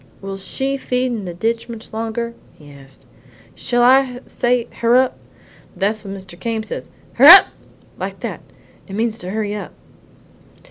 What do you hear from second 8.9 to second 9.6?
it means to hurry